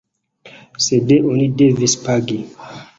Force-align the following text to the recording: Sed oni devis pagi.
Sed 0.87 1.15
oni 1.21 1.47
devis 1.63 1.99
pagi. 2.09 2.45